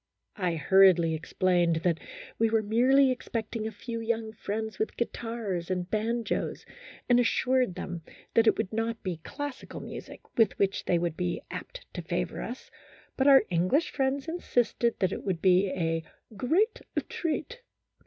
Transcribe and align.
I 0.37 0.55
hurriedly 0.55 1.13
explained 1.13 1.81
that 1.83 1.99
we 2.39 2.49
were 2.49 2.63
merely 2.63 3.11
expecting 3.11 3.67
a 3.67 3.71
few 3.71 3.99
young 3.99 4.33
friends 4.33 4.79
with 4.79 4.97
guitars 4.97 5.69
and 5.69 5.87
banjos, 5.91 6.65
and 7.07 7.19
assured 7.19 7.75
them 7.75 8.01
that 8.33 8.47
it 8.47 8.57
would 8.57 8.73
not 8.73 9.03
be 9.03 9.17
classical 9.17 9.79
music 9.79 10.21
with 10.39 10.57
which 10.57 10.85
they 10.85 10.97
would 10.97 11.15
be 11.15 11.43
apt 11.51 11.85
to 11.93 12.01
favor 12.01 12.41
us, 12.41 12.71
but 13.15 13.27
our 13.27 13.43
English 13.51 13.91
friends 13.91 14.27
insisted 14.27 14.95
that 14.97 15.11
it 15.11 15.23
THE 15.23 15.33
HISTORY 15.33 15.33
OF 15.35 15.35
A 15.35 15.69
HAPPY 15.69 16.01
THOUGHT. 16.01 16.01
209 16.01 16.01
would 16.01 16.49
be 16.49 16.49
a 16.49 16.49
"great 16.95 17.07
treat." 17.07 17.61